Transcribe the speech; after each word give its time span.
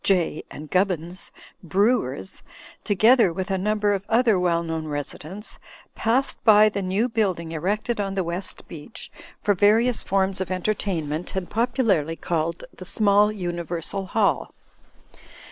Jay 0.03 0.41
and 0.49 0.71
Gubbins, 0.71 1.29
brewers, 1.61 2.41
to 2.85 2.95
gether 2.95 3.31
with 3.31 3.51
a 3.51 3.57
number 3.59 3.93
of 3.93 4.03
other 4.09 4.39
well 4.39 4.63
known 4.63 4.87
residents, 4.87 5.59
passed 5.93 6.43
by 6.43 6.69
the 6.69 6.81
new 6.81 7.07
building 7.07 7.51
erected 7.51 8.01
on 8.01 8.15
the 8.15 8.23
West 8.23 8.67
Beach 8.67 9.11
for 9.43 9.53
various 9.53 10.01
forms 10.01 10.41
of 10.41 10.49
entertainment 10.49 11.35
and 11.35 11.47
popularly 11.51 12.15
called 12.15 12.63
the 12.73 12.83
small 12.83 13.31
Universal 13.31 14.07
Hall. 14.17 14.55